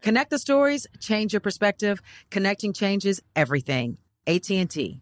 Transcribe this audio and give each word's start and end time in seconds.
Connect 0.00 0.30
the 0.30 0.38
stories, 0.38 0.86
change 0.98 1.32
your 1.32 1.40
perspective. 1.40 2.00
Connecting 2.30 2.72
changes 2.72 3.20
everything. 3.36 3.98
AT&T. 4.26 5.00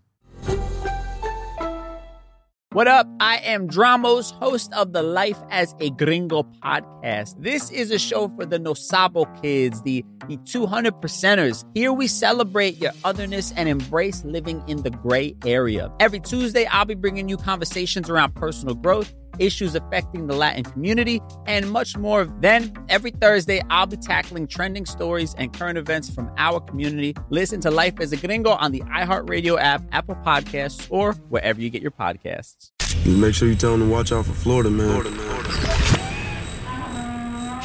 What 2.72 2.86
up? 2.86 3.08
I 3.19 3.38
am 3.38 3.69
Dramos, 3.69 4.31
host 4.32 4.72
of 4.75 4.92
the 4.92 5.03
Life 5.03 5.38
as 5.50 5.75
a 5.81 5.91
Gringo 5.91 6.42
podcast. 6.42 7.34
This 7.42 7.70
is 7.70 7.91
a 7.91 7.98
show 7.98 8.28
for 8.36 8.44
the 8.44 8.59
No 8.59 8.75
Sabo 8.75 9.25
kids, 9.41 9.82
the, 9.82 10.04
the 10.28 10.36
200 10.44 10.94
percenters. 10.94 11.65
Here 11.75 11.92
we 11.92 12.06
celebrate 12.06 12.76
your 12.76 12.92
otherness 13.04 13.53
and 13.56 13.69
embrace 13.69 14.22
living 14.25 14.62
in 14.69 14.82
the 14.82 14.91
gray 14.91 15.34
area. 15.47 15.91
Every 15.98 16.20
Tuesday, 16.20 16.66
I'll 16.66 16.84
be 16.84 16.94
bringing 16.94 17.28
you 17.28 17.36
conversations 17.36 18.10
around 18.10 18.34
personal 18.34 18.75
growth 18.75 19.15
issues 19.39 19.75
affecting 19.75 20.27
the 20.27 20.34
Latin 20.34 20.65
community, 20.65 21.21
and 21.47 21.71
much 21.71 21.97
more. 21.97 22.25
Then, 22.41 22.72
every 22.89 23.11
Thursday, 23.11 23.62
I'll 23.71 23.87
be 23.87 23.97
tackling 23.97 24.47
trending 24.47 24.87
stories 24.87 25.34
and 25.39 25.53
current 25.53 25.78
events 25.78 26.11
from 26.11 26.31
our 26.37 26.61
community. 26.61 27.15
Listen 27.31 27.61
to 27.62 27.71
Life 27.71 28.00
as 28.00 28.12
a 28.12 28.16
Gringo 28.16 28.50
on 28.50 28.72
the 28.72 28.81
iHeartRadio 28.81 29.61
app, 29.61 29.83
Apple 29.93 30.16
Podcasts, 30.16 30.87
or 30.91 31.12
wherever 31.28 31.61
you 31.61 31.71
get 31.71 31.83
your 31.83 31.91
podcasts. 31.91 32.72
Make 33.06 33.34
sure 33.34 33.49
you 33.49 33.55
tell 33.55 33.72
them 33.72 33.81
to 33.81 33.87
watch 33.87 34.12
out 34.12 34.27
for 34.27 34.33
Florida, 34.33 34.71
man. 34.71 34.89
Florida, 34.89 35.11
man. 35.11 35.99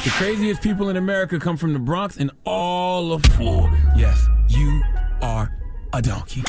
The 0.04 0.10
craziest 0.10 0.60
people 0.60 0.90
in 0.90 0.96
America 0.96 1.38
come 1.38 1.56
from 1.56 1.72
the 1.72 1.78
Bronx 1.78 2.18
and 2.18 2.30
all 2.44 3.12
of 3.12 3.22
Florida. 3.22 3.94
Yes, 3.96 4.26
you 4.48 4.82
are 5.22 5.50
a 5.94 6.02
donkey. 6.02 6.42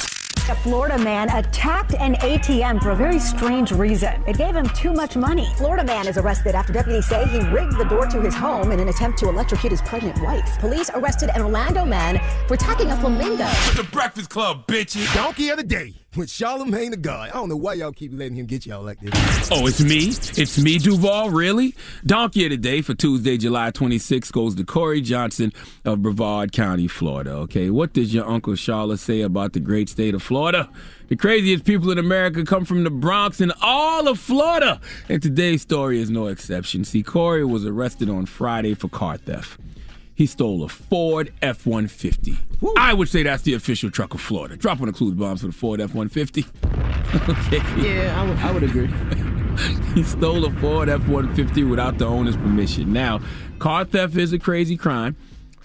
A 0.48 0.54
Florida 0.54 1.00
man 1.00 1.30
attacked 1.32 1.96
an 1.96 2.14
ATM 2.18 2.80
for 2.84 2.92
a 2.92 2.96
very 2.96 3.18
strange 3.18 3.72
reason. 3.72 4.24
It 4.28 4.38
gave 4.38 4.56
him 4.56 4.70
too 4.70 4.94
much 4.94 5.16
money. 5.16 5.48
Florida 5.58 5.84
man 5.84 6.08
is 6.08 6.20
arrested 6.20 6.54
after 6.54 6.72
deputies 6.72 7.08
say 7.08 7.26
he 7.26 7.40
rigged 7.50 7.80
the 7.80 7.86
door 7.86 8.06
to 8.06 8.22
his 8.22 8.36
home 8.36 8.72
in 8.72 8.80
an 8.80 8.88
attempt 8.88 9.18
to 9.20 9.28
electrocute 9.28 9.72
his 9.72 9.82
pregnant 9.82 10.22
wife. 10.22 10.60
Police 10.60 10.92
arrested 10.94 11.32
an 11.34 11.42
Orlando 11.42 11.84
man 11.84 12.22
for 12.48 12.54
attacking 12.54 12.92
a 12.92 12.98
flamingo. 12.98 13.46
It's 13.48 13.76
the 13.76 13.86
Breakfast 13.86 14.30
Club, 14.30 14.68
bitches. 14.68 15.12
Donkey 15.16 15.50
of 15.50 15.58
the 15.58 15.64
day 15.64 16.05
with 16.18 16.30
Charlemagne 16.30 16.92
the 16.92 16.98
God. 16.98 17.30
I 17.30 17.34
don't 17.34 17.50
know 17.50 17.56
why 17.56 17.74
y'all 17.74 17.92
keep 17.92 18.12
letting 18.14 18.36
him 18.36 18.46
get 18.46 18.66
y'all 18.66 18.84
like 18.84 19.00
this. 19.00 19.50
Oh, 19.52 19.68
it's 19.68 19.82
me? 19.82 20.08
It's 20.42 20.58
me, 20.58 20.78
Duval? 20.78 21.30
Really? 21.30 21.76
Donkey 22.06 22.46
of 22.46 22.52
the 22.52 22.58
Day 22.58 22.82
for 22.82 22.94
Tuesday, 22.94 23.38
July 23.38 23.72
26th 23.72 24.32
goes 24.32 24.56
to 24.56 24.64
Corey 24.64 25.02
Johnson 25.02 25.52
of 25.84 26.02
Brevard 26.02 26.52
County, 26.52 26.88
Florida. 26.88 27.32
Okay, 27.32 27.70
what 27.70 27.94
does 27.94 28.14
your 28.14 28.28
Uncle 28.28 28.56
Charlotte 28.56 29.00
say 29.00 29.22
about 29.22 29.54
the 29.54 29.60
great 29.60 29.90
state 29.90 30.16
of 30.16 30.24
Florida? 30.24 30.70
The 31.08 31.16
craziest 31.16 31.66
people 31.66 31.92
in 31.92 31.98
America 31.98 32.44
come 32.44 32.66
from 32.66 32.84
the 32.84 32.90
Bronx 32.90 33.40
and 33.40 33.54
all 33.62 34.08
of 34.08 34.20
Florida. 34.20 34.82
And 35.08 35.22
today's 35.22 35.62
story 35.62 36.00
is 36.00 36.10
no 36.10 36.28
exception. 36.28 36.84
See, 36.84 37.04
Corey 37.04 37.46
was 37.46 37.66
arrested 37.66 38.10
on 38.10 38.26
Friday 38.26 38.74
for 38.74 38.90
car 38.90 39.18
theft 39.18 39.60
he 40.16 40.26
stole 40.26 40.64
a 40.64 40.70
Ford 40.70 41.32
F 41.42 41.66
150. 41.66 42.38
I 42.78 42.94
would 42.94 43.10
say 43.10 43.22
that's 43.24 43.44
the 43.44 43.54
official 43.54 43.92
truck 43.92 44.14
of 44.14 44.22
Florida. 44.22 44.56
Drop 44.56 44.80
one 44.80 44.90
of 44.90 44.96
Clue's 44.96 45.14
bombs 45.14 45.42
for 45.42 45.48
the 45.48 45.54
Ford 45.54 45.82
F 45.82 45.94
150. 45.94 46.46
okay. 47.32 47.58
Yeah, 47.82 48.20
I 48.20 48.28
would, 48.28 48.38
I 48.40 48.52
would 48.52 48.64
agree. 48.64 48.88
he 49.94 50.04
stole 50.04 50.46
a 50.46 50.52
Ford 50.62 50.90
F 50.90 51.02
150 51.02 51.64
without 51.66 51.98
the 51.98 52.06
owner's 52.06 52.38
permission. 52.38 52.94
Now, 52.94 53.20
car 53.60 53.86
theft 53.86 54.16
is 54.16 54.34
a 54.34 54.40
crazy 54.40 54.78
crime. 54.78 55.16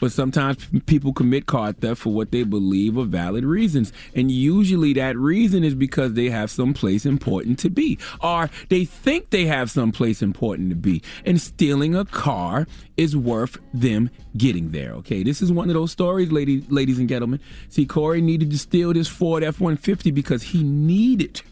But 0.00 0.12
sometimes 0.12 0.66
people 0.87 1.12
commit 1.12 1.47
car 1.47 1.72
theft 1.72 2.00
for 2.00 2.12
what 2.12 2.31
they 2.33 2.43
believe 2.43 2.97
are 2.99 3.05
valid 3.05 3.44
reasons. 3.44 3.93
And 4.15 4.31
usually 4.31 4.93
that 4.94 5.16
reason 5.16 5.62
is 5.62 5.75
because 5.75 6.15
they 6.15 6.31
have 6.31 6.50
some 6.50 6.75
place 6.75 7.06
important 7.06 7.59
to 7.61 7.71
be, 7.71 7.99
or 8.21 8.50
they 8.69 8.84
think 8.84 9.31
they 9.31 9.47
have 9.47 9.71
some 9.71 9.93
place 9.93 10.22
important 10.22 10.71
to 10.71 10.77
be. 10.77 11.03
And 11.25 11.41
stealing 11.41 11.94
a 11.94 12.05
car 12.05 12.66
is 12.97 13.16
worth 13.16 13.59
them 13.72 14.11
getting 14.37 14.71
there. 14.71 14.93
Okay, 14.93 15.22
this 15.22 15.41
is 15.43 15.53
one 15.53 15.69
of 15.69 15.75
those 15.75 15.93
stories, 15.93 16.32
ladies, 16.32 16.65
ladies 16.71 16.99
and 16.99 17.09
gentlemen. 17.09 17.41
See, 17.69 17.87
Corey 17.87 18.21
needed 18.21 18.50
to 18.50 18.59
steal 18.59 18.93
this 18.93 19.09
Ford 19.09 19.43
F 19.43 19.61
150 19.61 20.11
because 20.11 20.43
he 20.43 20.62
needed, 20.62 21.43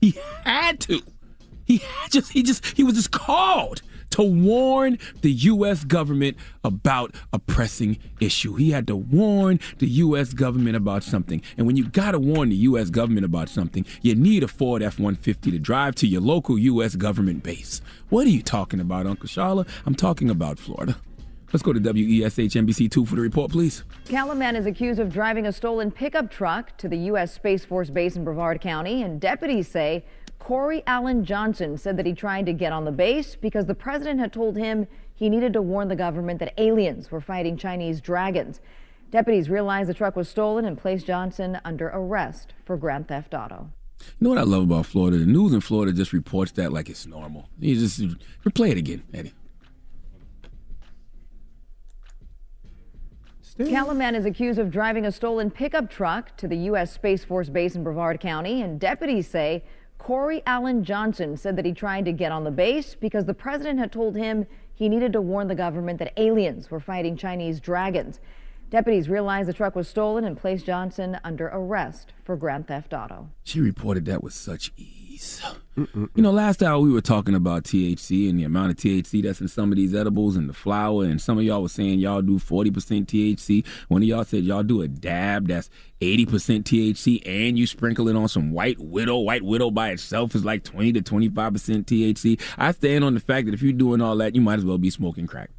he 0.00 0.18
had 0.44 0.80
to. 0.80 1.00
He 1.64 1.82
just, 2.10 2.32
he 2.32 2.42
just, 2.42 2.64
he 2.76 2.84
was 2.84 2.94
just 2.94 3.10
called 3.10 3.82
to 4.10 4.22
warn 4.22 4.98
the 5.22 5.30
U.S. 5.30 5.84
government 5.84 6.36
about 6.64 7.14
a 7.32 7.38
pressing 7.38 7.98
issue. 8.20 8.54
He 8.54 8.70
had 8.70 8.86
to 8.86 8.96
warn 8.96 9.60
the 9.78 9.88
U.S. 9.88 10.32
government 10.32 10.76
about 10.76 11.02
something. 11.02 11.42
And 11.56 11.66
when 11.66 11.76
you 11.76 11.88
got 11.88 12.12
to 12.12 12.18
warn 12.18 12.48
the 12.48 12.56
U.S. 12.56 12.90
government 12.90 13.24
about 13.24 13.48
something, 13.48 13.84
you 14.02 14.14
need 14.14 14.42
a 14.42 14.48
Ford 14.48 14.82
F 14.82 14.98
150 14.98 15.50
to 15.50 15.58
drive 15.58 15.94
to 15.96 16.06
your 16.06 16.20
local 16.20 16.58
U.S. 16.58 16.96
government 16.96 17.42
base. 17.42 17.80
What 18.08 18.26
are 18.26 18.30
you 18.30 18.42
talking 18.42 18.80
about, 18.80 19.06
Uncle 19.06 19.28
Charla? 19.28 19.68
I'm 19.84 19.94
talking 19.94 20.30
about 20.30 20.58
Florida. 20.58 20.96
Let's 21.52 21.62
go 21.62 21.72
to 21.72 21.78
WESH 21.78 22.54
NBC2 22.54 23.06
for 23.06 23.14
the 23.14 23.22
report, 23.22 23.52
please. 23.52 23.84
Callaman 24.06 24.56
is 24.56 24.66
accused 24.66 24.98
of 24.98 25.12
driving 25.12 25.46
a 25.46 25.52
stolen 25.52 25.92
pickup 25.92 26.30
truck 26.30 26.76
to 26.78 26.88
the 26.88 26.98
U.S. 26.98 27.32
Space 27.32 27.64
Force 27.64 27.88
Base 27.88 28.16
in 28.16 28.24
Brevard 28.24 28.60
County, 28.60 29.02
and 29.02 29.20
deputies 29.20 29.68
say 29.68 30.04
Corey 30.46 30.84
Allen 30.86 31.24
Johnson 31.24 31.76
said 31.76 31.96
that 31.96 32.06
he 32.06 32.12
tried 32.12 32.46
to 32.46 32.52
get 32.52 32.72
on 32.72 32.84
the 32.84 32.92
base 32.92 33.34
because 33.34 33.66
the 33.66 33.74
president 33.74 34.20
had 34.20 34.32
told 34.32 34.56
him 34.56 34.86
he 35.12 35.28
needed 35.28 35.52
to 35.54 35.60
warn 35.60 35.88
the 35.88 35.96
government 35.96 36.38
that 36.38 36.54
aliens 36.56 37.10
were 37.10 37.20
fighting 37.20 37.56
Chinese 37.56 38.00
dragons. 38.00 38.60
Deputies 39.10 39.50
realized 39.50 39.88
the 39.88 39.94
truck 39.94 40.14
was 40.14 40.28
stolen 40.28 40.64
and 40.64 40.78
placed 40.78 41.04
Johnson 41.04 41.58
under 41.64 41.88
arrest 41.88 42.54
for 42.64 42.76
grand 42.76 43.08
theft 43.08 43.34
auto. 43.34 43.70
You 43.98 44.06
know 44.20 44.28
what 44.28 44.38
I 44.38 44.42
love 44.42 44.62
about 44.62 44.86
Florida? 44.86 45.18
The 45.18 45.26
news 45.26 45.52
in 45.52 45.60
Florida 45.60 45.92
just 45.92 46.12
reports 46.12 46.52
that 46.52 46.72
like 46.72 46.88
it's 46.88 47.08
normal. 47.08 47.48
You 47.58 47.74
just 47.74 48.00
replay 48.44 48.70
it 48.70 48.78
again, 48.78 49.02
Eddie. 49.12 49.34
Calumet 53.58 54.14
is 54.14 54.26
accused 54.26 54.60
of 54.60 54.70
driving 54.70 55.06
a 55.06 55.10
stolen 55.10 55.50
pickup 55.50 55.90
truck 55.90 56.36
to 56.36 56.46
the 56.46 56.56
U.S. 56.70 56.92
Space 56.92 57.24
Force 57.24 57.48
Base 57.48 57.74
in 57.74 57.82
Brevard 57.82 58.20
County, 58.20 58.62
and 58.62 58.78
deputies 58.78 59.26
say 59.26 59.64
Corey 60.06 60.40
Allen 60.46 60.84
Johnson 60.84 61.36
said 61.36 61.56
that 61.56 61.64
he 61.64 61.72
tried 61.72 62.04
to 62.04 62.12
get 62.12 62.30
on 62.30 62.44
the 62.44 62.50
base 62.52 62.94
because 62.94 63.24
the 63.24 63.34
president 63.34 63.80
had 63.80 63.90
told 63.90 64.14
him 64.14 64.46
he 64.72 64.88
needed 64.88 65.12
to 65.12 65.20
warn 65.20 65.48
the 65.48 65.54
government 65.56 65.98
that 65.98 66.12
aliens 66.16 66.70
were 66.70 66.78
fighting 66.78 67.16
Chinese 67.16 67.58
dragons. 67.58 68.20
Deputies 68.70 69.08
realized 69.08 69.48
the 69.48 69.52
truck 69.52 69.74
was 69.74 69.88
stolen 69.88 70.22
and 70.22 70.36
placed 70.38 70.64
Johnson 70.64 71.18
under 71.24 71.48
arrest 71.48 72.12
for 72.22 72.36
grand 72.36 72.68
theft 72.68 72.94
auto. 72.94 73.30
She 73.42 73.60
reported 73.60 74.04
that 74.04 74.22
with 74.22 74.32
such 74.32 74.72
ease. 74.76 75.05
You 75.76 76.10
know, 76.16 76.30
last 76.30 76.62
hour 76.62 76.78
we 76.78 76.90
were 76.90 77.02
talking 77.02 77.34
about 77.34 77.64
THC 77.64 78.30
and 78.30 78.38
the 78.38 78.44
amount 78.44 78.70
of 78.70 78.76
THC 78.76 79.22
that's 79.22 79.42
in 79.42 79.48
some 79.48 79.70
of 79.70 79.76
these 79.76 79.94
edibles 79.94 80.36
and 80.36 80.48
the 80.48 80.54
flower, 80.54 81.04
and 81.04 81.20
some 81.20 81.36
of 81.36 81.44
y'all 81.44 81.62
was 81.62 81.72
saying 81.72 81.98
y'all 81.98 82.22
do 82.22 82.38
40% 82.38 82.72
THC. 83.06 83.64
One 83.88 84.02
of 84.02 84.08
y'all 84.08 84.24
said 84.24 84.44
y'all 84.44 84.62
do 84.62 84.80
a 84.80 84.88
dab 84.88 85.48
that's 85.48 85.68
80% 86.00 86.62
THC 86.62 87.22
and 87.26 87.58
you 87.58 87.66
sprinkle 87.66 88.08
it 88.08 88.16
on 88.16 88.28
some 88.28 88.52
White 88.52 88.78
Widow. 88.78 89.18
White 89.18 89.42
Widow 89.42 89.70
by 89.70 89.90
itself 89.90 90.34
is 90.34 90.44
like 90.44 90.64
20 90.64 90.94
to 90.94 91.02
25% 91.02 91.84
THC. 91.84 92.40
I 92.56 92.72
stand 92.72 93.04
on 93.04 93.14
the 93.14 93.20
fact 93.20 93.46
that 93.46 93.54
if 93.54 93.62
you're 93.62 93.72
doing 93.72 94.00
all 94.00 94.16
that, 94.16 94.34
you 94.34 94.40
might 94.40 94.58
as 94.58 94.64
well 94.64 94.78
be 94.78 94.90
smoking 94.90 95.26
crack. 95.26 95.50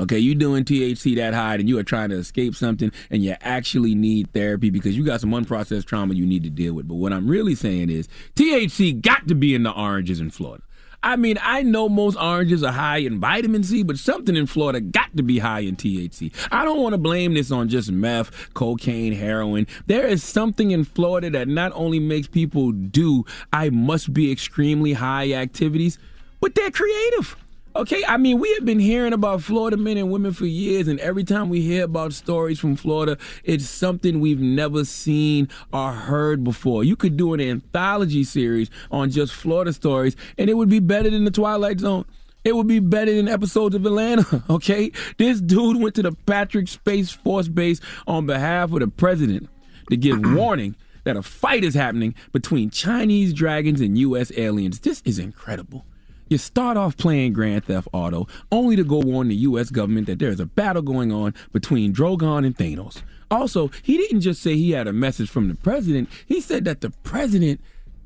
Okay, 0.00 0.18
you 0.18 0.34
doing 0.34 0.64
THC 0.64 1.14
that 1.16 1.34
high 1.34 1.56
and 1.56 1.68
you 1.68 1.78
are 1.78 1.82
trying 1.82 2.08
to 2.08 2.16
escape 2.16 2.54
something 2.54 2.90
and 3.10 3.22
you 3.22 3.36
actually 3.42 3.94
need 3.94 4.32
therapy 4.32 4.70
because 4.70 4.96
you 4.96 5.04
got 5.04 5.20
some 5.20 5.30
unprocessed 5.30 5.84
trauma 5.84 6.14
you 6.14 6.24
need 6.24 6.42
to 6.42 6.48
deal 6.48 6.72
with. 6.72 6.88
But 6.88 6.94
what 6.94 7.12
I'm 7.12 7.28
really 7.28 7.54
saying 7.54 7.90
is 7.90 8.08
THC 8.34 9.02
got 9.02 9.28
to 9.28 9.34
be 9.34 9.54
in 9.54 9.62
the 9.62 9.72
oranges 9.72 10.18
in 10.18 10.30
Florida. 10.30 10.64
I 11.02 11.16
mean, 11.16 11.38
I 11.42 11.62
know 11.62 11.88
most 11.90 12.16
oranges 12.16 12.62
are 12.62 12.72
high 12.72 12.98
in 12.98 13.20
vitamin 13.20 13.62
C, 13.62 13.82
but 13.82 13.98
something 13.98 14.36
in 14.36 14.46
Florida 14.46 14.80
got 14.80 15.14
to 15.18 15.22
be 15.22 15.38
high 15.38 15.60
in 15.60 15.76
THC. 15.76 16.32
I 16.50 16.64
don't 16.64 16.82
want 16.82 16.94
to 16.94 16.98
blame 16.98 17.34
this 17.34 17.50
on 17.50 17.68
just 17.68 17.92
meth, 17.92 18.54
cocaine, 18.54 19.12
heroin. 19.12 19.66
There 19.86 20.06
is 20.06 20.22
something 20.22 20.70
in 20.70 20.84
Florida 20.84 21.28
that 21.30 21.48
not 21.48 21.72
only 21.74 22.00
makes 22.00 22.26
people 22.26 22.72
do 22.72 23.26
I 23.52 23.68
must 23.68 24.14
be 24.14 24.32
extremely 24.32 24.94
high 24.94 25.34
activities, 25.34 25.98
but 26.40 26.54
they're 26.54 26.70
creative. 26.70 27.36
Okay, 27.76 28.02
I 28.08 28.16
mean, 28.16 28.40
we 28.40 28.52
have 28.54 28.64
been 28.64 28.80
hearing 28.80 29.12
about 29.12 29.42
Florida 29.42 29.76
men 29.76 29.96
and 29.96 30.10
women 30.10 30.32
for 30.32 30.44
years, 30.44 30.88
and 30.88 30.98
every 30.98 31.22
time 31.22 31.48
we 31.48 31.60
hear 31.60 31.84
about 31.84 32.12
stories 32.12 32.58
from 32.58 32.74
Florida, 32.74 33.16
it's 33.44 33.68
something 33.70 34.18
we've 34.18 34.40
never 34.40 34.84
seen 34.84 35.48
or 35.72 35.92
heard 35.92 36.42
before. 36.42 36.82
You 36.82 36.96
could 36.96 37.16
do 37.16 37.32
an 37.32 37.40
anthology 37.40 38.24
series 38.24 38.70
on 38.90 39.10
just 39.10 39.32
Florida 39.32 39.72
stories, 39.72 40.16
and 40.36 40.50
it 40.50 40.54
would 40.54 40.68
be 40.68 40.80
better 40.80 41.10
than 41.10 41.24
The 41.24 41.30
Twilight 41.30 41.78
Zone. 41.78 42.06
It 42.44 42.56
would 42.56 42.66
be 42.66 42.80
better 42.80 43.14
than 43.14 43.28
episodes 43.28 43.76
of 43.76 43.86
Atlanta, 43.86 44.42
okay? 44.50 44.90
This 45.16 45.40
dude 45.40 45.80
went 45.80 45.94
to 45.94 46.02
the 46.02 46.12
Patrick 46.26 46.66
Space 46.66 47.12
Force 47.12 47.46
Base 47.46 47.80
on 48.08 48.26
behalf 48.26 48.72
of 48.72 48.80
the 48.80 48.88
president 48.88 49.48
to 49.90 49.96
give 49.96 50.20
warning 50.34 50.74
that 51.04 51.16
a 51.16 51.22
fight 51.22 51.62
is 51.62 51.74
happening 51.74 52.16
between 52.32 52.70
Chinese 52.70 53.32
dragons 53.32 53.80
and 53.80 53.96
U.S. 53.96 54.32
aliens. 54.36 54.80
This 54.80 55.02
is 55.04 55.20
incredible. 55.20 55.84
You 56.30 56.38
start 56.38 56.76
off 56.76 56.96
playing 56.96 57.32
Grand 57.32 57.64
Theft 57.64 57.88
Auto 57.92 58.28
only 58.52 58.76
to 58.76 58.84
go 58.84 59.00
warn 59.00 59.26
the 59.26 59.34
U.S. 59.34 59.68
government 59.68 60.06
that 60.06 60.20
there 60.20 60.28
is 60.28 60.38
a 60.38 60.46
battle 60.46 60.80
going 60.80 61.10
on 61.10 61.34
between 61.52 61.92
Drogon 61.92 62.46
and 62.46 62.56
Thanos. 62.56 63.02
Also, 63.32 63.68
he 63.82 63.96
didn't 63.96 64.20
just 64.20 64.40
say 64.40 64.54
he 64.54 64.70
had 64.70 64.86
a 64.86 64.92
message 64.92 65.28
from 65.28 65.48
the 65.48 65.56
president, 65.56 66.08
he 66.26 66.40
said 66.40 66.64
that 66.66 66.82
the 66.82 66.90
president 67.02 67.60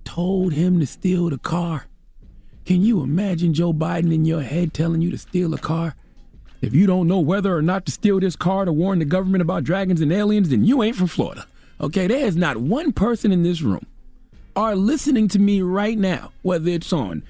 told 0.04 0.54
him 0.54 0.80
to 0.80 0.86
steal 0.86 1.28
the 1.28 1.36
car. 1.36 1.84
Can 2.64 2.80
you 2.80 3.02
imagine 3.02 3.52
Joe 3.52 3.74
Biden 3.74 4.12
in 4.12 4.24
your 4.24 4.40
head 4.40 4.72
telling 4.72 5.02
you 5.02 5.10
to 5.10 5.18
steal 5.18 5.52
a 5.52 5.58
car? 5.58 5.94
If 6.62 6.74
you 6.74 6.86
don't 6.86 7.06
know 7.06 7.20
whether 7.20 7.54
or 7.54 7.60
not 7.60 7.84
to 7.84 7.92
steal 7.92 8.20
this 8.20 8.36
car 8.36 8.64
to 8.64 8.72
warn 8.72 9.00
the 9.00 9.04
government 9.04 9.42
about 9.42 9.64
dragons 9.64 10.00
and 10.00 10.10
aliens, 10.10 10.48
then 10.48 10.64
you 10.64 10.82
ain't 10.82 10.96
from 10.96 11.08
Florida. 11.08 11.46
Okay, 11.78 12.06
there 12.06 12.24
is 12.24 12.36
not 12.38 12.56
one 12.56 12.90
person 12.90 13.32
in 13.32 13.42
this 13.42 13.60
room 13.60 13.84
are 14.56 14.76
listening 14.76 15.28
to 15.28 15.38
me 15.38 15.62
right 15.62 15.98
now, 15.98 16.30
whether 16.42 16.70
it's 16.70 16.92
on 16.92 17.24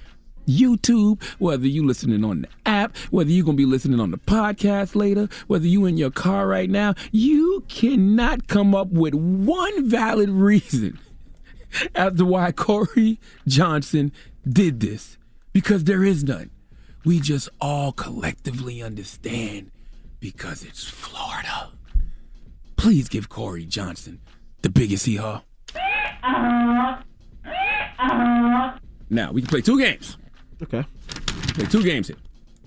YouTube, 0.47 1.21
whether 1.39 1.67
you 1.67 1.85
listening 1.85 2.23
on 2.23 2.41
the 2.43 2.47
app, 2.65 2.95
whether 3.11 3.29
you're 3.29 3.45
going 3.45 3.57
to 3.57 3.63
be 3.63 3.69
listening 3.69 3.99
on 3.99 4.11
the 4.11 4.17
podcast 4.17 4.95
later, 4.95 5.27
whether 5.47 5.67
you 5.67 5.85
in 5.85 5.97
your 5.97 6.11
car 6.11 6.47
right 6.47 6.69
now, 6.69 6.93
you 7.11 7.63
cannot 7.67 8.47
come 8.47 8.73
up 8.75 8.89
with 8.89 9.13
one 9.13 9.89
valid 9.89 10.29
reason 10.29 10.99
as 11.95 12.17
to 12.17 12.25
why 12.25 12.51
Corey 12.51 13.19
Johnson 13.47 14.11
did 14.47 14.79
this 14.79 15.17
because 15.53 15.85
there 15.85 16.03
is 16.03 16.23
none. 16.23 16.51
We 17.03 17.19
just 17.19 17.49
all 17.61 17.91
collectively 17.91 18.81
understand 18.81 19.71
because 20.19 20.63
it's 20.63 20.83
Florida. 20.83 21.71
Please 22.77 23.09
give 23.09 23.29
Corey 23.29 23.65
Johnson 23.65 24.19
the 24.61 24.69
biggest 24.69 25.05
hee 25.05 25.17
haw. 25.17 25.41
Now 29.09 29.31
we 29.31 29.41
can 29.41 29.49
play 29.49 29.61
two 29.61 29.79
games. 29.79 30.17
Okay. 30.63 30.83
Play 31.53 31.65
two 31.65 31.83
games 31.83 32.07
here. 32.07 32.17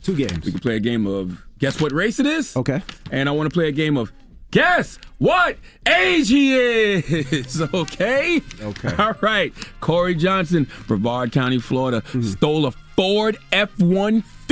Two 0.03 0.17
games. 0.17 0.45
We 0.45 0.53
can 0.53 0.61
play 0.61 0.77
a 0.77 0.81
game 0.81 1.07
of 1.07 1.45
guess 1.59 1.81
what 1.81 1.93
race 1.93 2.21
it 2.21 2.27
is. 2.27 2.57
Okay. 2.57 2.83
And 3.11 3.29
I 3.29 3.33
want 3.33 3.51
to 3.51 3.55
play 3.55 3.69
a 3.69 3.73
game 3.73 3.97
of 3.97 4.13
guess 4.51 4.99
what 5.19 5.59
age 5.87 6.29
he 6.29 6.55
is. 6.55 7.61
Okay. 7.75 8.41
Okay. 8.61 8.95
All 8.99 9.15
right. 9.21 9.53
Corey 9.81 10.15
Johnson, 10.15 10.69
Brevard 10.87 11.33
County, 11.33 11.59
Florida, 11.59 12.01
mm-hmm. 12.01 12.23
stole 12.23 12.67
a 12.67 12.71
Ford 12.71 13.37
F 13.53 13.71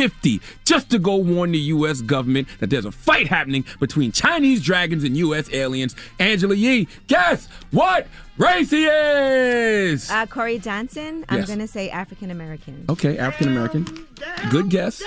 150 0.01 0.41
just 0.65 0.91
to 0.91 0.99
go 0.99 1.17
warn 1.17 1.53
the 1.53 1.59
U.S. 1.59 2.01
government 2.03 2.49
that 2.61 2.71
there's 2.71 2.85
a 2.85 2.93
fight 2.93 3.27
happening 3.29 3.65
between 3.81 4.13
Chinese 4.13 4.63
dragons 4.63 5.05
and 5.05 5.17
U.S. 5.17 5.53
aliens. 5.53 5.97
Angela 6.19 6.55
Yee, 6.55 6.87
guess 7.07 7.47
what 7.71 8.07
race 8.37 8.71
he 8.71 8.85
is? 8.87 10.11
Uh, 10.11 10.27
Corey 10.27 10.59
Johnson. 10.59 11.25
I'm 11.29 11.39
Yes. 11.39 11.47
going 11.47 11.59
to 11.61 11.67
say 11.69 11.89
African 11.91 12.31
American. 12.31 12.85
Okay, 12.89 13.19
African 13.19 13.49
American. 13.53 14.07
Good 14.51 14.69
guess. 14.71 15.03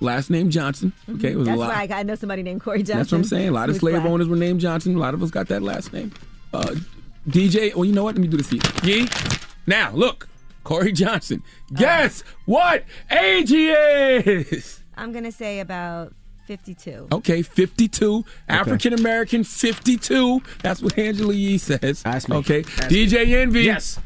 Last 0.00 0.30
name 0.30 0.50
Johnson. 0.50 0.92
Okay, 1.10 1.32
it 1.32 1.36
was 1.36 1.46
That's 1.46 1.56
a 1.56 1.60
lot. 1.60 1.68
why 1.74 1.80
I, 1.82 1.86
got, 1.86 1.98
I 1.98 2.02
know 2.04 2.14
somebody 2.14 2.42
named 2.42 2.60
Corey 2.60 2.78
Johnson. 2.82 2.96
That's 2.98 3.12
what 3.12 3.18
I'm 3.18 3.24
saying. 3.24 3.48
A 3.48 3.52
lot 3.52 3.68
of 3.68 3.76
slave 3.76 3.96
black. 3.96 4.06
owners 4.06 4.28
were 4.28 4.36
named 4.36 4.60
Johnson. 4.60 4.94
A 4.94 4.98
lot 4.98 5.14
of 5.14 5.22
us 5.22 5.30
got 5.30 5.48
that 5.48 5.62
last 5.62 5.92
name. 5.92 6.12
Uh, 6.52 6.74
DJ, 7.28 7.74
well, 7.74 7.84
you 7.84 7.92
know 7.92 8.04
what? 8.04 8.14
Let 8.14 8.22
me 8.22 8.28
do 8.28 8.36
this. 8.36 8.52
Yee. 8.84 9.08
Now, 9.66 9.90
look, 9.92 10.27
Corey 10.68 10.92
Johnson. 10.92 11.42
Guess 11.72 12.22
what 12.44 12.84
age 13.10 13.48
he 13.48 13.70
is? 13.70 14.82
I'm 14.98 15.12
going 15.12 15.24
to 15.24 15.32
say 15.32 15.60
about 15.60 16.12
52. 16.46 17.08
Okay, 17.10 17.40
52. 17.40 18.22
African 18.50 18.92
American, 18.92 19.44
52. 19.44 20.42
That's 20.62 20.82
what 20.82 20.98
Angela 20.98 21.32
Yee 21.32 21.56
says. 21.56 22.02
That's 22.02 22.28
me. 22.28 22.36
Okay, 22.36 22.60
That's 22.60 22.92
DJ 22.92 23.32
Envy. 23.40 23.62
Yes. 23.62 23.98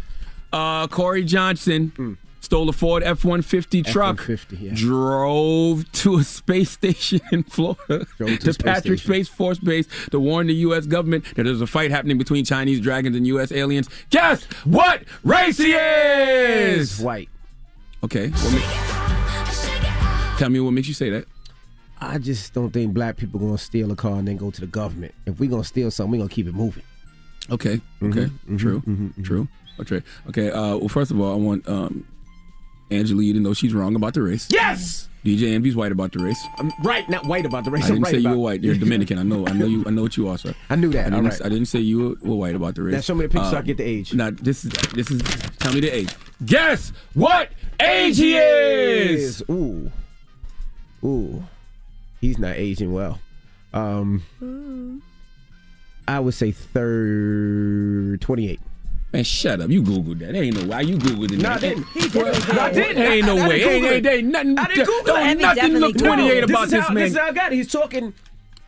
Uh, 0.52 0.86
Corey 0.86 1.24
Johnson 1.24 2.16
stole 2.42 2.68
a 2.68 2.72
Ford 2.72 3.02
F 3.02 3.24
150 3.24 3.82
truck. 3.84 4.20
F-150, 4.20 4.60
yeah. 4.60 4.70
Drove 4.74 5.90
to 5.92 6.16
a 6.18 6.24
space 6.24 6.70
station 6.72 7.20
in 7.32 7.44
Florida. 7.44 8.06
Drove 8.18 8.38
to 8.40 8.52
to 8.52 8.62
Patrick 8.62 8.98
station. 8.98 9.14
Space 9.14 9.28
Force 9.28 9.58
Base 9.58 9.86
to 10.10 10.20
warn 10.20 10.48
the 10.48 10.54
U.S. 10.66 10.84
government 10.86 11.24
that 11.36 11.44
there's 11.44 11.62
a 11.62 11.66
fight 11.66 11.90
happening 11.90 12.18
between 12.18 12.44
Chinese 12.44 12.80
dragons 12.80 13.16
and 13.16 13.26
U.S. 13.28 13.50
aliens. 13.52 13.88
Guess 14.10 14.44
what 14.64 15.04
race 15.24 15.56
he 15.56 15.72
is? 15.72 17.00
White. 17.00 17.30
Okay. 18.04 18.28
Ma- 18.28 18.78
Tell 20.38 20.50
me 20.50 20.58
what 20.60 20.72
makes 20.72 20.88
you 20.88 20.94
say 20.94 21.08
that. 21.10 21.24
I 22.00 22.18
just 22.18 22.52
don't 22.52 22.70
think 22.72 22.92
black 22.94 23.16
people 23.16 23.38
are 23.40 23.44
gonna 23.44 23.58
steal 23.58 23.92
a 23.92 23.96
car 23.96 24.16
and 24.18 24.26
then 24.26 24.36
go 24.36 24.50
to 24.50 24.60
the 24.60 24.66
government. 24.66 25.14
If 25.24 25.38
we're 25.38 25.48
gonna 25.50 25.62
steal 25.62 25.88
something, 25.92 26.10
we're 26.10 26.18
gonna 26.24 26.30
keep 26.34 26.48
it 26.48 26.54
moving. 26.54 26.82
Okay. 27.50 27.80
Okay. 28.02 28.28
True. 28.56 28.82
True. 29.22 29.46
Okay. 29.80 30.02
Okay. 30.28 30.50
Uh, 30.50 30.76
well, 30.78 30.88
first 30.88 31.12
of 31.12 31.20
all, 31.20 31.32
I 31.32 31.36
want 31.36 31.68
um, 31.68 32.04
Angela 32.92 33.22
Yee 33.22 33.32
to 33.32 33.40
know 33.40 33.54
she's 33.54 33.74
wrong 33.74 33.94
about 33.96 34.14
the 34.14 34.22
race. 34.22 34.46
Yes. 34.50 35.08
DJ 35.24 35.54
Envy's 35.54 35.76
white 35.76 35.92
about 35.92 36.10
the 36.12 36.18
race. 36.18 36.40
I'm 36.58 36.72
right, 36.82 37.08
not 37.08 37.26
white 37.26 37.46
about 37.46 37.64
the 37.64 37.70
race. 37.70 37.84
I 37.84 37.88
I'm 37.88 37.92
didn't 37.94 38.04
right 38.04 38.10
say 38.10 38.18
you 38.18 38.26
about- 38.26 38.36
were 38.38 38.42
white. 38.42 38.62
You're 38.62 38.74
Dominican. 38.86 39.18
I 39.18 39.22
know. 39.22 39.46
I 39.46 39.52
know 39.52 39.66
you. 39.66 39.84
I 39.86 39.90
know 39.90 40.02
what 40.02 40.16
you 40.16 40.28
are, 40.28 40.36
sir. 40.36 40.52
I 40.68 40.74
knew 40.76 40.90
that. 40.90 41.06
I 41.06 41.10
didn't, 41.10 41.24
right. 41.26 41.42
I 41.44 41.48
didn't 41.48 41.66
say 41.66 41.78
you 41.78 42.16
were, 42.22 42.28
were 42.30 42.36
white 42.36 42.54
about 42.56 42.74
the 42.74 42.82
race. 42.82 42.94
Now 42.94 43.00
show 43.02 43.14
me 43.14 43.26
the 43.26 43.28
picture 43.28 43.48
so 43.50 43.56
I 43.56 43.60
Um, 43.60 43.64
get 43.64 43.76
the 43.76 43.84
age. 43.84 44.14
Now 44.14 44.30
this 44.30 44.64
is 44.64 44.72
this 44.94 45.10
is. 45.12 45.22
Tell 45.58 45.72
me 45.72 45.80
the 45.80 45.90
age. 45.94 46.12
Guess 46.44 46.92
what 47.14 47.50
age 47.80 48.16
he 48.18 48.36
is. 48.36 49.44
Ooh. 49.48 49.92
Ooh. 51.04 51.44
He's 52.20 52.38
not 52.38 52.56
aging 52.56 52.92
well. 52.92 53.20
Um 53.72 54.22
I 56.08 56.18
would 56.18 56.34
say 56.34 56.50
third 56.50 58.20
28. 58.20 58.58
Man, 59.12 59.24
shut 59.24 59.60
up. 59.60 59.68
You 59.70 59.82
googled 59.82 60.20
that. 60.20 60.34
Ain't 60.34 60.56
no 60.56 60.74
way. 60.74 60.84
you 60.84 60.96
googled 60.96 61.32
it. 61.32 61.38
No, 61.38 61.50
I 61.50 61.58
didn't. 61.58 61.86
He 61.88 62.00
did 62.08 62.16
it. 62.26 62.54
No, 62.54 62.60
I 62.60 62.72
didn't. 62.72 63.02
Ain't 63.02 63.26
no 63.26 63.36
I- 63.36 63.40
I 63.44 63.48
way. 63.48 63.62
Ain't, 63.62 63.84
ain't, 63.86 64.06
ain't 64.06 64.28
nothing. 64.28 64.58
I 64.58 64.66
didn't 64.68 64.86
Google 64.86 65.04
don't 65.14 65.26
it. 65.28 65.38
Nothing 65.38 65.72
look 65.76 65.96
28 65.98 66.16
Googled 66.30 66.36
it. 66.38 66.44
about 66.50 66.62
this, 66.62 66.70
this, 66.70 66.80
how, 66.86 66.94
man. 66.94 67.02
This 67.04 67.12
is 67.12 67.18
how 67.18 67.26
I 67.26 67.32
got 67.32 67.52
it. 67.52 67.56
He's 67.56 67.70
talking 67.70 68.14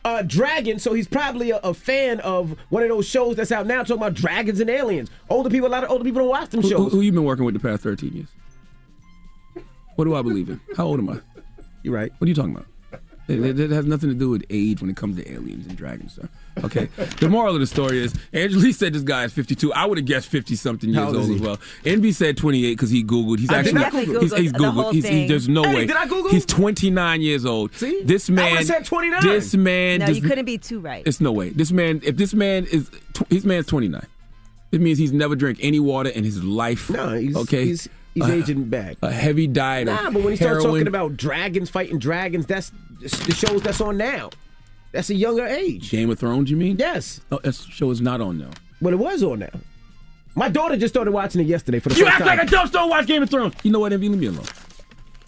uh, 0.03 0.21
dragon, 0.21 0.77
so 0.77 0.93
he's 0.93 1.07
probably 1.07 1.49
a, 1.49 1.57
a 1.57 1.73
fan 1.73 2.19
of 2.19 2.55
one 2.69 2.83
of 2.83 2.89
those 2.89 3.07
shows 3.07 3.35
that's 3.37 3.51
out 3.51 3.65
now 3.65 3.79
talking 3.81 3.95
about 3.97 4.13
dragons 4.13 4.59
and 4.59 4.69
aliens. 4.69 5.09
Older 5.29 5.49
people, 5.49 5.67
a 5.67 5.71
lot 5.71 5.83
of 5.83 5.89
older 5.89 6.03
people 6.03 6.21
don't 6.21 6.29
watch 6.29 6.49
them 6.51 6.61
Who, 6.61 6.67
who, 6.67 6.73
shows. 6.75 6.91
who 6.91 7.01
you 7.01 7.11
been 7.11 7.23
working 7.23 7.43
with 7.45 7.55
the 7.55 7.59
past 7.59 7.81
13 7.81 8.13
years? 8.13 8.27
What 9.95 10.05
do 10.05 10.13
I 10.15 10.21
believe 10.21 10.49
in? 10.49 10.59
How 10.77 10.85
old 10.85 10.99
am 10.99 11.09
I? 11.09 11.21
You're 11.81 11.95
right. 11.95 12.11
What 12.19 12.25
are 12.25 12.29
you 12.29 12.35
talking 12.35 12.51
about? 12.53 12.67
It, 13.27 13.39
it- 13.43 13.59
it 13.59 13.71
has 13.71 13.85
nothing 13.85 14.09
to 14.09 14.15
do 14.15 14.29
with 14.29 14.43
age 14.49 14.81
when 14.81 14.89
it 14.89 14.95
comes 14.95 15.15
to 15.17 15.31
aliens 15.31 15.65
and 15.65 15.75
dragons, 15.75 16.13
sir. 16.13 16.29
Okay. 16.63 16.85
the 17.19 17.27
moral 17.27 17.55
of 17.55 17.59
the 17.59 17.65
story 17.67 18.03
is 18.03 18.13
Angela 18.33 18.63
Yee 18.63 18.71
said 18.71 18.93
this 18.93 19.01
guy 19.01 19.23
is 19.25 19.33
52. 19.33 19.73
I 19.73 19.85
would 19.85 19.97
have 19.97 20.05
guessed 20.05 20.27
50 20.29 20.55
something 20.55 20.89
years 20.91 21.13
old 21.13 21.31
as 21.31 21.41
well. 21.41 21.57
Envy 21.83 22.11
said 22.11 22.37
28 22.37 22.71
because 22.73 22.89
he 22.91 23.03
Googled. 23.03 23.39
He's 23.39 23.49
I 23.49 23.63
did 23.63 23.75
actually 23.77 23.81
not 23.81 23.91
Google. 24.05 24.21
he's, 24.21 24.35
he's 24.35 24.51
The 24.51 24.57
Googled. 24.59 24.73
whole 24.73 24.91
He's, 24.91 25.03
he, 25.05 25.09
thing. 25.09 25.27
there's 25.27 25.49
no 25.49 25.63
Hey, 25.63 25.75
way. 25.75 25.85
did 25.87 25.95
I 25.95 26.05
Google? 26.07 26.29
He's 26.29 26.45
29 26.45 27.21
years 27.21 27.45
old. 27.45 27.73
See? 27.73 28.03
This 28.03 28.29
man. 28.29 28.51
would've 28.51 28.67
said 28.67 28.85
29. 28.85 29.21
This 29.23 29.55
man. 29.55 29.99
No, 30.01 30.05
does, 30.07 30.17
you 30.17 30.21
couldn't 30.21 30.45
be 30.45 30.57
too 30.57 30.79
right. 30.79 31.03
It's 31.05 31.19
no 31.19 31.31
way. 31.31 31.49
This 31.49 31.71
man. 31.71 32.01
If 32.03 32.17
this 32.17 32.33
man 32.33 32.65
is, 32.67 32.89
tw- 33.13 33.27
his 33.31 33.43
man's 33.45 33.65
29. 33.65 34.05
It 34.71 34.81
means 34.81 34.97
he's 34.97 35.13
never 35.13 35.35
drank 35.35 35.57
any 35.61 35.79
water 35.79 36.09
in 36.09 36.23
his 36.23 36.43
life. 36.43 36.89
No, 36.89 37.15
he's 37.15 37.35
okay. 37.35 37.65
He's, 37.65 37.87
he's 38.13 38.23
Uh, 38.23 38.27
aging 38.31 38.65
back. 38.65 38.97
A 39.01 39.11
heavy 39.11 39.47
diet 39.47 39.87
Nah, 39.87 40.07
of 40.07 40.13
but 40.13 40.21
when 40.23 40.31
he 40.33 40.37
starts 40.37 40.63
talking 40.63 40.87
about 40.87 41.15
dragons 41.17 41.69
fighting 41.69 41.97
dragons, 41.97 42.45
that's 42.45 42.71
the 42.99 43.33
shows 43.33 43.61
that's 43.61 43.81
on 43.81 43.97
now. 43.97 44.29
That's 44.91 45.09
a 45.09 45.15
younger 45.15 45.45
age. 45.45 45.91
Game 45.91 46.09
of 46.09 46.19
Thrones, 46.19 46.49
you 46.49 46.57
mean? 46.57 46.77
Yes. 46.77 47.21
Oh, 47.31 47.39
that 47.43 47.55
show 47.55 47.91
is 47.91 48.01
not 48.01 48.21
on 48.21 48.37
now. 48.37 48.49
Well, 48.81 48.93
it 48.93 48.97
was 48.97 49.23
on 49.23 49.39
now. 49.39 49.49
My 50.35 50.49
daughter 50.49 50.75
just 50.77 50.93
started 50.93 51.11
watching 51.11 51.41
it 51.41 51.47
yesterday 51.47 51.79
for 51.79 51.89
the 51.89 51.95
You 51.95 52.05
first 52.05 52.21
act 52.21 52.25
like 52.25 52.41
a 52.41 52.45
don't 52.71 52.89
watch 52.89 53.07
Game 53.07 53.23
of 53.23 53.29
Thrones. 53.29 53.55
You 53.63 53.71
know 53.71 53.79
what, 53.79 53.93
Envy? 53.93 54.09
Leave 54.09 54.19
me 54.19 54.27
alone. 54.27 54.45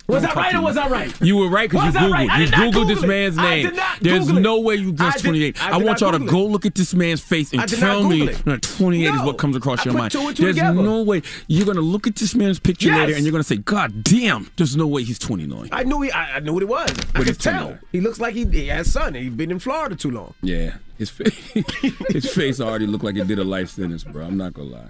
Was 0.07 0.23
I 0.23 0.33
right 0.33 0.55
or 0.55 0.61
was 0.61 0.77
I 0.77 0.87
right? 0.87 1.21
You 1.21 1.37
were 1.37 1.49
right 1.49 1.69
because 1.69 1.93
you 1.93 1.99
Googled. 1.99 2.11
right? 2.11 2.39
You 2.39 2.47
Googled 2.47 2.87
this 2.87 3.03
it. 3.03 3.07
man's 3.07 3.37
I 3.37 3.41
name. 3.43 3.65
did 3.67 3.75
not 3.75 3.99
There's 3.99 4.19
Google 4.25 4.37
it. 4.37 4.41
no 4.41 4.59
way 4.61 4.75
you 4.75 4.91
did- 4.93 5.13
28. 5.17 5.61
I 5.61 5.71
I, 5.71 5.77
want 5.77 5.99
y'all 6.01 6.11
to 6.13 6.19
go 6.19 6.45
look 6.45 6.65
at 6.65 6.75
this 6.75 6.93
man's 6.93 7.19
face 7.21 7.51
and 7.53 7.67
tell 7.67 8.03
me 8.07 8.19
Google 8.19 8.35
it. 8.35 8.45
that 8.45 8.61
28 8.61 9.13
is 9.15 9.21
what 9.21 9.37
comes 9.37 9.55
across 9.55 9.79
I 9.81 9.83
your 9.85 9.93
mind. 9.95 10.11
two 10.13 10.33
two 10.33 10.43
There's 10.43 10.55
together. 10.55 10.81
no 10.81 11.01
way. 11.03 11.21
You're 11.47 11.65
going 11.65 11.75
to 11.75 11.81
look 11.81 12.07
at 12.07 12.15
this 12.15 12.33
man's 12.35 12.59
picture 12.59 12.87
Yes. 12.87 12.97
later 12.99 13.13
and 13.15 13.25
you're 13.25 13.31
going 13.31 13.43
to 13.43 13.47
say, 13.47 13.57
God 13.57 14.03
damn, 14.03 14.49
there's 14.55 14.75
no 14.77 14.87
way 14.87 15.03
he's 15.03 15.19
29. 15.19 15.69
I 15.71 15.83
knew 15.83 16.01
he, 16.01 16.11
I, 16.11 16.37
I 16.37 16.39
knew 16.39 16.53
what 16.53 16.63
it 16.63 16.69
was. 16.69 16.89
I 17.13 17.23
could 17.23 17.39
tell. 17.39 17.77
He 17.91 17.99
looks 18.01 18.19
like 18.19 18.33
he, 18.33 18.45
he 18.45 18.67
has 18.67 18.91
son. 18.91 19.13
He's 19.13 19.33
been 19.33 19.51
in 19.51 19.59
Florida 19.59 19.95
too 19.95 20.11
long. 20.11 20.33
Yeah, 20.41 20.75
his 20.97 21.09
face, 21.09 21.33
his 22.09 22.33
face 22.33 22.61
already 22.61 22.87
looked 22.87 23.03
like 23.03 23.17
it 23.17 23.27
did 23.27 23.39
a 23.39 23.43
life 23.43 23.69
sentence, 23.71 24.03
bro. 24.05 24.25
I'm 24.25 24.37
not 24.37 24.53
gonna 24.53 24.69
lie. 24.69 24.89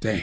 Damn, 0.00 0.22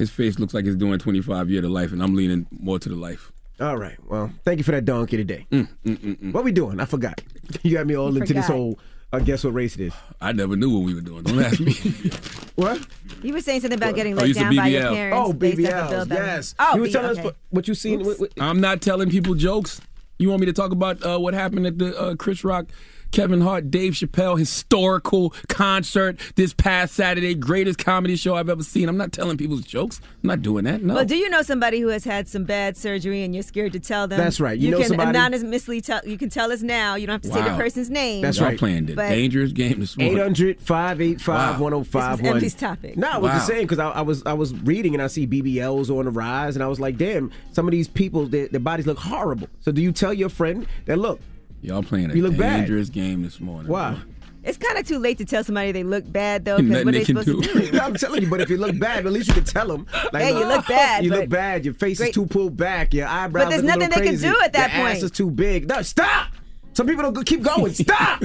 his 0.00 0.10
face 0.10 0.38
looks 0.38 0.54
like 0.54 0.64
it's 0.64 0.76
doing 0.76 0.98
25 0.98 1.50
year 1.50 1.60
to 1.62 1.68
life, 1.68 1.92
and 1.92 2.02
I'm 2.02 2.14
leaning 2.16 2.46
more 2.50 2.78
to 2.78 2.88
the 2.88 2.96
life. 2.96 3.30
All 3.60 3.76
right. 3.76 3.96
Well, 4.08 4.32
thank 4.44 4.56
you 4.58 4.64
for 4.64 4.72
that 4.72 4.86
donkey 4.86 5.18
today. 5.18 5.46
Mm, 5.52 6.32
What 6.32 6.42
we 6.44 6.50
doing? 6.52 6.80
I 6.80 6.86
forgot. 6.86 7.20
You 7.62 7.76
got 7.76 7.86
me 7.86 7.96
all 7.96 8.10
You 8.14 8.20
into 8.22 8.32
this 8.32 8.46
forgot. 8.46 8.56
whole. 8.56 8.78
Uh, 9.12 9.18
guess 9.18 9.42
what 9.44 9.52
race 9.54 9.74
it 9.74 9.80
is? 9.82 9.92
I 10.20 10.30
never 10.32 10.54
knew 10.56 10.70
what 10.70 10.84
we 10.84 10.94
were 10.94 11.00
doing. 11.00 11.24
Don't 11.24 11.40
ask 11.42 11.58
me. 11.60 11.74
What? 12.54 12.80
You 13.22 13.32
were 13.32 13.40
saying 13.40 13.60
something 13.62 13.78
about 13.78 13.94
getting 13.94 14.12
Oh, 14.14 14.18
let 14.18 14.28
you 14.28 14.34
said 14.34 14.42
down 14.44 14.56
by 14.56 14.66
your 14.68 14.82
BBL. 14.82 14.94
parents. 14.94 15.18
Oh, 15.28 15.32
based 15.32 15.72
off 15.72 15.82
of 15.84 15.90
Bill 15.90 16.06
Bellamy. 16.06 16.26
Yes. 16.26 16.54
Oh, 16.58 16.74
you 16.74 16.80
were 16.80 16.86
B- 16.86 16.92
telling 16.92 17.10
okay. 17.18 17.28
us 17.28 17.34
what 17.50 17.68
you 17.68 17.74
seen. 17.74 18.04
What, 18.04 18.20
what, 18.20 18.32
I'm 18.38 18.60
not 18.60 18.80
telling 18.82 19.08
people 19.10 19.34
jokes. 19.34 19.80
You 20.18 20.28
want 20.28 20.40
me 20.40 20.46
to 20.46 20.52
talk 20.52 20.70
about 20.72 21.02
uh, 21.04 21.18
what 21.18 21.32
happened 21.34 21.66
at 21.66 21.78
the 21.78 21.98
uh, 21.98 22.14
Chris 22.16 22.44
Rock, 22.44 22.66
Kevin 23.12 23.40
Hart, 23.40 23.70
Dave 23.70 23.94
Chappelle 23.94 24.38
historical 24.38 25.30
concert 25.48 26.18
this 26.36 26.52
past 26.52 26.94
Saturday? 26.94 27.34
Greatest 27.34 27.78
comedy 27.78 28.16
show 28.16 28.34
I've 28.36 28.48
ever 28.48 28.62
seen. 28.62 28.88
I'm 28.88 28.96
not 28.96 29.12
telling 29.12 29.36
people's 29.36 29.62
jokes. 29.62 30.00
I'm 30.22 30.28
not 30.28 30.42
doing 30.42 30.64
that. 30.64 30.82
No. 30.82 30.94
Well, 30.94 31.04
do 31.04 31.16
you 31.16 31.28
know 31.28 31.42
somebody 31.42 31.80
who 31.80 31.88
has 31.88 32.04
had 32.04 32.28
some 32.28 32.44
bad 32.44 32.76
surgery 32.76 33.22
and 33.22 33.34
you're 33.34 33.42
scared 33.42 33.72
to 33.72 33.80
tell 33.80 34.06
them? 34.06 34.18
That's 34.18 34.40
right. 34.40 34.58
You 34.58 34.70
know 34.70 34.78
can 34.78 34.88
somebody- 34.88 35.10
anonymously 35.10 35.80
tell. 35.80 36.00
You 36.06 36.16
can 36.18 36.28
tell 36.30 36.52
us 36.52 36.62
now. 36.62 36.94
You 36.94 37.06
don't 37.06 37.14
have 37.14 37.22
to 37.22 37.32
say 37.32 37.42
the 37.42 37.56
person's 37.56 37.90
name. 37.90 38.22
That's 38.22 38.38
Y'all 38.38 38.46
right. 38.48 38.58
playing 38.58 38.86
the 38.86 38.94
But- 38.94 39.08
dangerous 39.08 39.52
game 39.52 39.80
this 39.80 39.96
morning. 39.96 40.16
800 40.18 40.60
585 40.60 41.60
1051. 41.60 42.38
This 42.40 42.54
topic. 42.54 42.96
No, 42.96 43.08
I 43.08 43.18
was 43.18 43.32
just 43.32 43.42
Wow. 43.48 43.54
saying 43.54 43.66
because 43.66 43.78
I, 43.78 43.90
I 43.90 44.02
was 44.02 44.22
I 44.24 44.32
was 44.34 44.54
reading 44.62 44.94
and 44.94 45.02
I 45.02 45.06
see 45.08 45.26
BBLs 45.26 45.90
on 45.90 46.04
the 46.04 46.10
rise 46.10 46.54
and 46.56 46.62
I 46.62 46.68
was 46.68 46.78
like, 46.80 46.96
damn, 46.96 47.30
some 47.52 47.66
of 47.66 47.72
these 47.72 47.88
people, 47.88 48.26
their, 48.26 48.48
their 48.48 48.60
bodies 48.60 48.86
look 48.86 48.98
horrible. 48.98 49.48
So 49.60 49.72
do 49.72 49.82
you 49.82 49.92
tell 49.92 50.12
your 50.14 50.28
friend 50.28 50.66
that, 50.86 50.98
look, 50.98 51.20
Y'all 51.62 51.82
playing 51.82 52.10
a 52.10 52.14
You 52.14 52.22
look 52.22 52.36
bad. 52.36 52.60
dangerous 52.60 52.88
game 52.88 53.22
this 53.22 53.40
morning. 53.40 53.70
why? 53.70 53.92
bro. 53.92 54.00
It's 54.42 54.56
kind 54.56 54.78
of 54.78 54.88
too 54.88 54.98
late 54.98 55.18
to 55.18 55.26
tell 55.26 55.44
somebody 55.44 55.70
they 55.70 55.82
look 55.84 56.10
bad 56.10 56.46
though. 56.46 56.56
'cause 56.56 56.64
Nothing 56.64 56.84
what 56.86 56.94
are 56.94 56.98
they 56.98 57.04
they 57.04 57.04
can 57.12 57.22
supposed 57.22 57.44
to 57.52 57.60
do. 57.60 57.70
do? 57.72 57.78
I'm 57.82 57.92
telling 57.94 58.22
you, 58.22 58.30
but 58.30 58.40
if 58.40 58.48
you 58.48 58.56
look 58.56 58.78
bad, 58.78 59.04
at 59.04 59.12
least 59.12 59.28
you 59.28 59.34
can 59.34 59.44
tell 59.44 59.68
them. 59.68 59.86
Like, 60.14 60.22
Hey, 60.22 60.30
you 60.38 60.46
look 60.46 60.66
bad, 60.68 61.04
You 61.04 61.10
look 61.10 61.28
bad. 61.28 61.64
Your 61.66 61.74
face 61.74 62.00
is 62.00 62.10
too 62.12 62.24
pulled 62.24 62.56
back. 62.56 62.94
Your 62.94 63.06
eyebrows. 63.06 63.44
But 63.44 63.50
there's 63.50 63.62
look 63.62 63.68
nothing 63.78 63.90
little 63.90 64.02
they 64.02 64.10
can 64.12 64.20
do 64.32 64.40
at 64.42 64.52
that 64.54 64.72
Your 64.72 64.80
point. 64.82 64.96
ass 64.96 65.02
is 65.02 65.10
too 65.10 65.30
big. 65.30 65.68
No, 65.68 65.82
stop. 65.82 66.28
Some 66.72 66.86
people 66.86 67.02
don't 67.02 67.12
go, 67.12 67.22
keep 67.22 67.42
going. 67.42 67.74
Stop. 67.74 68.22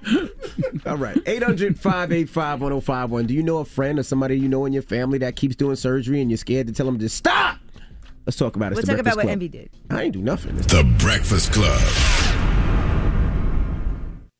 All 0.86 0.96
right. 0.96 1.16
800 1.26 1.78
585 1.78 2.60
1051. 2.60 3.26
Do 3.26 3.34
you 3.34 3.42
know 3.44 3.58
a 3.58 3.64
friend 3.64 4.00
or 4.00 4.02
somebody 4.02 4.36
you 4.38 4.48
know 4.48 4.64
in 4.64 4.72
your 4.72 4.82
family 4.82 5.18
that 5.18 5.36
keeps 5.36 5.54
doing 5.54 5.76
surgery 5.76 6.20
and 6.20 6.30
you're 6.30 6.38
scared 6.38 6.66
to 6.66 6.72
tell 6.72 6.86
them 6.86 6.98
to 6.98 7.08
stop? 7.08 7.58
Let's 8.26 8.36
talk 8.36 8.56
about 8.56 8.72
it. 8.72 8.78
It's 8.78 8.88
We'll 8.88 8.96
talk 8.96 9.00
about 9.06 9.16
what 9.16 9.26
Envy 9.26 9.48
did. 9.48 9.70
I 9.90 10.02
ain't 10.02 10.12
do 10.14 10.22
nothing. 10.22 10.56
The 10.56 10.82
Breakfast 10.98 11.52
Club. 11.52 11.80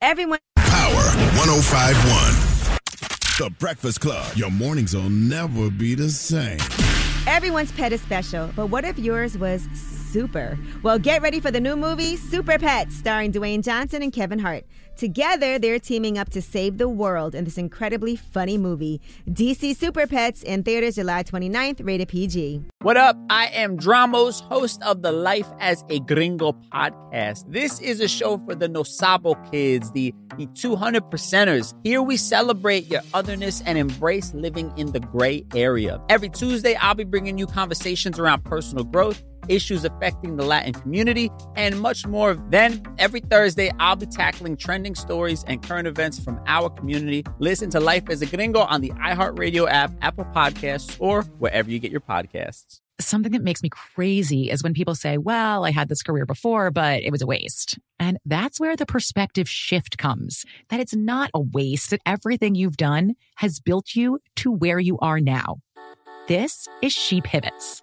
Everyone. 0.03 0.41
Power 0.57 1.05
1051. 1.39 2.79
The 3.39 3.55
Breakfast 3.61 4.01
Club. 4.01 4.27
Your 4.37 4.51
mornings 4.51 4.97
will 4.97 5.09
never 5.09 5.71
be 5.71 5.95
the 5.95 6.11
same. 6.11 6.59
Everyone's 7.29 7.71
pet 7.71 7.93
is 7.93 8.01
special, 8.01 8.51
but 8.57 8.67
what 8.67 8.85
if 8.85 8.99
yours 8.99 9.39
was 9.39 9.69
super? 10.13 10.59
Well, 10.83 10.99
get 10.99 11.23
ready 11.23 11.41
for 11.41 11.51
the 11.51 11.61
new 11.61 11.77
movie 11.77 12.17
Super 12.17 12.59
Pets, 12.59 12.97
starring 12.97 13.33
Dwayne 13.33 13.63
Johnson 13.63 14.03
and 14.03 14.13
Kevin 14.13 14.39
Hart. 14.39 14.65
Together, 14.97 15.59
they're 15.59 15.79
teaming 15.79 16.19
up 16.19 16.29
to 16.31 16.43
save 16.43 16.77
the 16.77 16.89
world 16.89 17.35
in 17.35 17.45
this 17.45 17.57
incredibly 17.57 18.15
funny 18.15 18.59
movie. 18.59 19.01
DC 19.29 19.75
Super 19.75 20.07
Pets 20.07 20.43
in 20.43 20.63
theaters 20.63 20.97
July 20.97 21.23
29th, 21.23 21.85
rated 21.85 22.09
PG. 22.09 22.63
What 22.83 22.97
up? 22.97 23.17
I 23.31 23.47
am 23.47 23.79
Dramos, 23.79 24.43
host 24.43 24.83
of 24.83 25.03
the 25.03 25.11
Life 25.11 25.49
as 25.61 25.83
a 25.89 25.99
Gringo 26.01 26.53
podcast. 26.53 27.51
This 27.51 27.81
is 27.81 28.01
a 28.01 28.09
show 28.09 28.39
for 28.45 28.55
the 28.55 28.69
No 28.69 28.83
Sabo 28.83 29.35
kids, 29.51 29.91
the, 29.93 30.15
the 30.37 30.47
200 30.55 31.05
percenters. 31.05 31.75
Here 31.85 32.03
we 32.03 32.17
celebrate 32.17 32.91
your 32.91 33.03
otherness 33.15 33.63
and 33.65 33.79
embrace 33.79 34.35
living 34.35 34.73
in 34.77 34.93
the 34.93 35.01
gray 35.01 35.45
area. 35.55 36.01
Every 36.11 36.29
Tuesday, 36.29 36.75
I'll 36.75 36.95
be 36.95 37.05
bringing 37.05 37.39
you 37.39 37.47
conversations 37.47 38.19
around 38.19 38.45
personal 38.45 38.85
growth, 38.85 39.23
issues 39.49 39.85
affecting 39.85 40.37
the 40.37 40.45
Latin 40.45 40.73
community, 40.73 41.31
and 41.57 41.81
much 41.81 42.07
more. 42.07 42.35
Then, 42.51 42.83
every 42.99 43.21
Thursday, 43.21 43.71
I'll 43.79 43.97
be 43.97 44.07
tackling 44.07 44.57
trending 44.57 44.95
stories 44.95 45.45
and 45.47 45.63
current 45.63 45.89
events 45.89 46.19
from 46.19 46.41
our 46.47 46.71
community. 46.71 47.25
Listen 47.39 47.71
to 47.71 47.81
Life 47.81 48.09
as 48.11 48.23
a 48.23 48.27
Gringo 48.27 48.61
on 48.61 48.81
the 48.81 48.91
iHeartRadio 48.91 49.69
app, 49.71 49.93
Apple 50.03 50.25
Podcasts, 50.27 50.97
or 50.99 51.23
wherever 51.39 51.71
you 51.71 51.79
get 51.79 51.91
your 51.91 52.01
podcasts. 52.01 52.81
Something 53.01 53.33
that 53.33 53.43
makes 53.43 53.63
me 53.63 53.69
crazy 53.69 54.49
is 54.49 54.63
when 54.63 54.75
people 54.75 54.95
say, 54.95 55.19
well, 55.19 55.65
I 55.65 55.73
had 55.73 55.89
this 55.89 56.03
career 56.03 56.25
before, 56.25 56.71
but 56.71 57.03
it 57.03 57.11
was 57.11 57.23
a 57.23 57.27
waste. 57.27 57.79
And 57.99 58.19
that's 58.25 58.61
where 58.61 58.77
the 58.77 58.87
perspective 58.87 59.49
shift 59.49 59.99
comes 59.99 60.45
that 60.69 60.79
it's 60.79 60.95
not 60.95 61.31
a 61.35 61.41
waste, 61.41 61.91
that 61.91 62.01
everything 62.07 62.55
you've 62.55 62.77
done 62.77 63.15
has 63.37 63.59
built 63.59 63.97
you 63.97 64.21
to 64.37 64.53
where 64.53 64.79
you 64.79 64.99
are 65.01 65.19
now. 65.19 65.57
This 66.29 66.69
is 66.81 66.93
She 66.93 67.21
Pivots, 67.21 67.83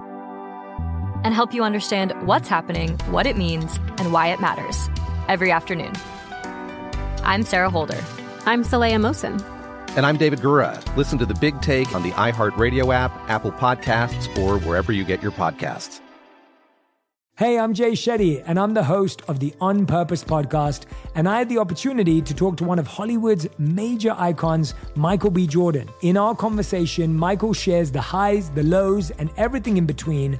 And 1.23 1.33
help 1.33 1.53
you 1.53 1.63
understand 1.63 2.13
what's 2.25 2.47
happening, 2.47 2.97
what 3.09 3.25
it 3.25 3.37
means, 3.37 3.77
and 3.97 4.11
why 4.11 4.27
it 4.27 4.39
matters 4.39 4.89
every 5.27 5.51
afternoon. 5.51 5.93
I'm 7.23 7.43
Sarah 7.43 7.69
Holder. 7.69 8.03
I'm 8.45 8.63
Saleha 8.63 8.99
Mohsin. 8.99 9.39
And 9.95 10.05
I'm 10.05 10.17
David 10.17 10.39
Gura. 10.39 10.79
Listen 10.95 11.19
to 11.19 11.25
The 11.25 11.35
Big 11.35 11.61
Take 11.61 11.93
on 11.93 12.01
the 12.01 12.11
iHeartRadio 12.11 12.93
app, 12.93 13.11
Apple 13.29 13.51
Podcasts, 13.51 14.35
or 14.37 14.57
wherever 14.59 14.91
you 14.91 15.03
get 15.03 15.21
your 15.21 15.31
podcasts. 15.31 15.99
Hey, 17.37 17.57
I'm 17.57 17.73
Jay 17.73 17.93
Shetty, 17.93 18.43
and 18.45 18.59
I'm 18.59 18.75
the 18.75 18.83
host 18.83 19.23
of 19.27 19.39
the 19.39 19.53
On 19.59 19.85
Purpose 19.87 20.23
podcast. 20.23 20.85
And 21.15 21.27
I 21.27 21.39
had 21.39 21.49
the 21.49 21.57
opportunity 21.57 22.21
to 22.21 22.33
talk 22.35 22.55
to 22.57 22.63
one 22.63 22.77
of 22.77 22.85
Hollywood's 22.85 23.47
major 23.57 24.13
icons, 24.17 24.75
Michael 24.95 25.31
B. 25.31 25.47
Jordan. 25.47 25.89
In 26.01 26.17
our 26.17 26.35
conversation, 26.35 27.15
Michael 27.15 27.53
shares 27.53 27.91
the 27.91 28.01
highs, 28.01 28.51
the 28.51 28.63
lows, 28.63 29.09
and 29.11 29.31
everything 29.37 29.77
in 29.77 29.85
between, 29.85 30.39